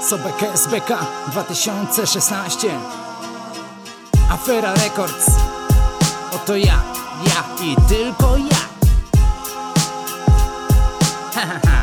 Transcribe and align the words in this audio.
Sobek 0.00 0.42
SBK 0.54 0.90
2016 1.32 2.70
Afera 4.30 4.74
Records 4.74 5.26
Oto 6.34 6.54
ja, 6.54 6.78
ja 7.24 7.44
i 7.60 7.76
tylko 7.88 8.36
ja 8.36 8.58
ha, 11.34 11.46
ha, 11.46 11.60
ha. 11.70 11.77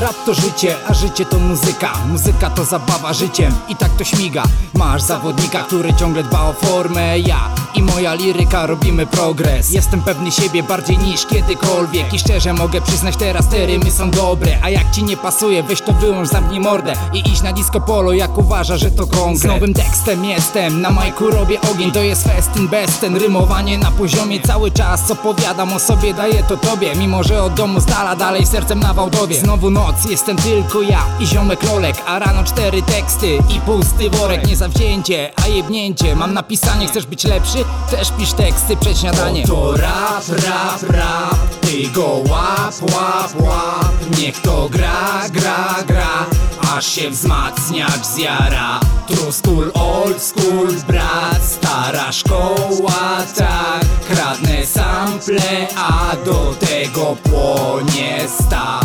Rap 0.00 0.16
to 0.26 0.34
życie, 0.34 0.76
a 0.88 0.94
życie 0.94 1.24
to 1.24 1.38
muzyka. 1.38 1.92
Muzyka 2.08 2.50
to 2.50 2.64
zabawa 2.64 3.12
życiem 3.12 3.52
i 3.68 3.76
tak 3.76 3.90
to 3.98 4.04
śmiga. 4.04 4.42
Masz 4.74 5.02
zawodnika, 5.02 5.62
który 5.62 5.94
ciągle 5.94 6.22
dba 6.22 6.42
o 6.42 6.52
formę. 6.52 7.18
Ja 7.18 7.50
i 7.74 7.82
moja 7.82 8.14
liryka 8.14 8.66
robimy 8.66 9.06
progres. 9.06 9.72
Jestem 9.72 10.02
pewny 10.02 10.30
siebie 10.30 10.62
bardziej 10.62 10.98
niż 10.98 11.26
kiedykolwiek. 11.26 12.14
I 12.14 12.18
szczerze 12.18 12.52
mogę 12.52 12.80
przyznać 12.80 13.16
teraz 13.16 13.48
te 13.48 13.66
rymy 13.66 13.90
są 13.90 14.10
dobre. 14.10 14.58
A 14.62 14.70
jak 14.70 14.90
ci 14.90 15.04
nie 15.04 15.16
pasuje 15.16 15.62
weź 15.62 15.80
to 15.80 15.92
wyłącz, 15.92 16.28
zamknij 16.28 16.60
mordę 16.60 16.92
I 17.12 17.18
idź 17.18 17.42
na 17.42 17.52
disco 17.52 17.80
polo 17.80 18.12
jak 18.12 18.38
uważasz, 18.38 18.80
że 18.80 18.90
to 18.90 19.06
konkret. 19.06 19.38
Z 19.38 19.44
nowym 19.44 19.74
tekstem 19.74 20.24
jestem, 20.24 20.80
na 20.80 20.90
majku 20.90 21.30
robię 21.30 21.60
ogień 21.72 21.92
To 21.92 22.02
jest 22.02 22.24
festyn 22.24 22.68
bez 22.68 22.98
ten, 22.98 23.16
rymowanie 23.16 23.78
na 23.78 23.90
poziomie 23.90 24.40
Cały 24.40 24.70
czas 24.70 25.04
co 25.08 25.16
powiadam 25.16 25.72
o 25.72 25.78
sobie 25.78 26.14
daję 26.14 26.42
to 26.48 26.56
tobie. 26.56 26.94
Mimo, 26.96 27.22
że 27.22 27.42
od 27.42 27.54
domu 27.54 27.80
z 27.80 27.84
dala, 27.84 28.16
dalej 28.16 28.46
sercem 28.46 28.80
na 28.80 28.94
Wałdowie 28.94 29.40
Znowu 29.40 29.70
noc, 29.70 29.89
jestem 30.10 30.36
tylko 30.36 30.82
ja 30.82 31.04
i 31.20 31.26
ziomek 31.26 31.62
Lolek 31.62 31.96
A 32.06 32.18
rano 32.18 32.44
cztery 32.44 32.82
teksty 32.82 33.38
i 33.56 33.60
pusty 33.60 34.10
worek 34.10 34.46
Nie 34.46 34.56
zawzięcie, 34.56 35.30
a 35.44 35.48
jebnięcie. 35.48 36.16
Mam 36.16 36.34
napisanie, 36.34 36.86
chcesz 36.86 37.06
być 37.06 37.24
lepszy? 37.24 37.58
Też 37.90 38.12
pisz 38.18 38.32
teksty 38.32 38.76
przed 38.76 38.98
śniadaniem. 38.98 39.46
To 39.46 39.76
rap, 39.76 40.28
rap, 40.28 40.82
rap 40.90 41.60
Ty 41.60 41.88
go 41.94 42.06
łap, 42.28 42.74
łap, 42.82 43.40
łap. 43.40 44.18
Niech 44.18 44.40
to 44.40 44.68
gra, 44.68 45.28
gra, 45.32 45.74
gra 45.86 46.26
Aż 46.76 46.86
się 46.86 47.10
wzmacniacz 47.10 48.06
zjara 48.06 48.80
True 49.08 49.32
school, 49.32 49.70
old 49.74 50.22
school, 50.22 50.68
brat 50.88 51.42
Stara 51.42 52.12
szkoła, 52.12 53.22
tak. 53.36 53.84
Kradnę 54.08 54.66
sample, 54.66 55.68
a 55.76 56.16
do 56.24 56.54
tego 56.60 57.16
płonie 57.22 58.18
staw 58.40 58.79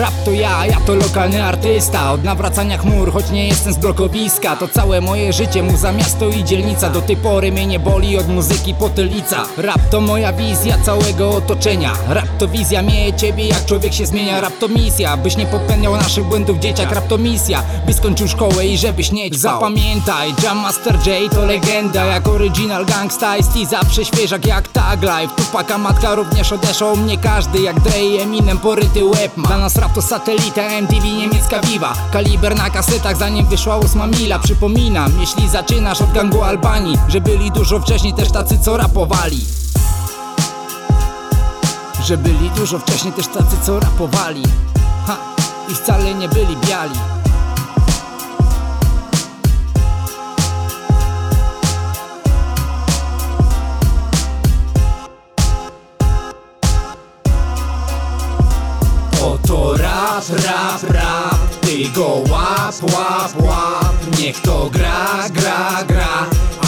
Rap 0.00 0.24
to 0.24 0.32
ja, 0.32 0.66
ja 0.66 0.80
to 0.86 0.94
lokalny 0.94 1.44
artysta. 1.44 2.12
Od 2.12 2.24
nawracania 2.24 2.78
chmur, 2.78 3.12
choć 3.12 3.30
nie 3.30 3.48
jestem 3.48 3.72
z 3.72 3.76
blokowiska 3.76 4.56
To 4.56 4.68
całe 4.68 5.00
moje 5.00 5.32
życie, 5.32 5.62
muza, 5.62 5.92
miasto 5.92 6.28
i 6.28 6.44
dzielnica. 6.44 6.90
Do 6.90 7.02
tej 7.02 7.16
pory 7.16 7.52
mnie 7.52 7.66
nie 7.66 7.78
boli 7.78 8.18
od 8.18 8.28
muzyki 8.28 8.74
potylica. 8.74 9.44
Rap 9.56 9.80
to 9.90 10.00
moja 10.00 10.32
wizja 10.32 10.78
całego 10.84 11.30
otoczenia. 11.30 11.92
Rap 12.08 12.28
to 12.38 12.48
wizja 12.48 12.82
mnie, 12.82 13.12
ciebie, 13.12 13.48
jak 13.48 13.64
człowiek 13.64 13.92
się 13.92 14.06
zmienia. 14.06 14.40
Rap 14.40 14.52
to 14.60 14.68
misja, 14.68 15.16
byś 15.16 15.36
nie 15.36 15.46
popełniał 15.46 15.96
naszych 15.96 16.24
błędów 16.24 16.58
dzieciak. 16.58 16.92
Rap 16.92 17.08
to 17.08 17.18
misja, 17.18 17.62
by 17.86 17.92
skończył 17.92 18.28
szkołę 18.28 18.66
i 18.66 18.78
żebyś 18.78 19.12
nie 19.12 19.30
ćpał 19.30 19.40
Zapamiętaj, 19.40 20.34
Jam 20.42 20.58
Master 20.58 20.94
J 21.06 21.32
to 21.32 21.44
legenda. 21.44 22.04
Jak 22.04 22.28
original 22.28 22.86
gangsta 22.86 23.36
i 23.36 23.66
zawsze 23.66 24.04
świeżak 24.04 24.46
jak 24.46 24.68
Tag 24.68 25.02
Life. 25.02 25.34
Tupaka 25.36 25.78
matka 25.78 26.14
również 26.14 26.52
odeszła 26.52 26.96
mnie 26.96 27.18
każdy 27.18 27.60
Jak 27.60 27.80
Dre 27.80 28.04
i 28.04 28.20
Eminem 28.20 28.58
poryty 28.58 29.04
łeb 29.04 29.36
ma. 29.36 29.48
Dla 29.48 29.58
nas 29.58 29.76
rap 29.76 29.89
to 29.94 30.02
satelita 30.02 30.62
MTV 30.62 31.04
niemiecka 31.04 31.60
Viva. 31.60 31.92
Kaliber 32.12 32.56
na 32.56 32.70
kasetach 32.70 33.16
zanim 33.16 33.46
wyszła 33.46 33.76
ósma 33.76 34.06
mila. 34.06 34.38
Przypominam, 34.38 35.12
jeśli 35.20 35.48
zaczynasz 35.48 36.00
od 36.00 36.12
gangu 36.12 36.42
Albanii 36.42 36.98
Że 37.08 37.20
byli 37.20 37.50
dużo 37.50 37.80
wcześniej 37.80 38.14
też 38.14 38.32
tacy 38.32 38.58
co 38.58 38.76
rapowali. 38.76 39.40
Że 42.04 42.16
byli 42.16 42.50
dużo 42.50 42.78
wcześniej 42.78 43.12
też 43.12 43.26
tacy 43.26 43.56
co 43.62 43.80
rapowali. 43.80 44.42
Ha, 45.06 45.16
i 45.68 45.74
wcale 45.74 46.14
nie 46.14 46.28
byli 46.28 46.56
biali 46.56 47.19
rap, 60.28 60.44
rap, 60.44 60.82
rap. 60.90 61.60
Ty 61.60 61.88
go 61.94 62.22
łap, 62.30 62.74
łap, 62.82 63.42
łap. 63.42 63.94
Niech 64.18 64.40
to 64.40 64.70
gra, 64.70 65.28
gra, 65.30 65.84
gra. 65.88 66.26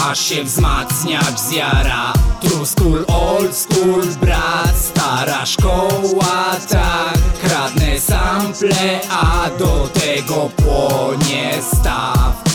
Aż 0.09 0.19
się 0.19 0.43
wzmacniacz 0.43 1.39
zjara 1.39 2.13
True 2.41 2.65
school, 2.65 3.05
old 3.07 3.55
school, 3.55 4.01
brat. 4.21 4.73
Stara 4.77 5.45
szkoła, 5.45 6.55
tak. 6.69 7.17
Kradnę 7.43 7.99
sample, 7.99 8.99
a 9.09 9.49
do 9.59 9.89
tego 9.93 10.49
płonie 10.55 11.51
staw 11.73 12.52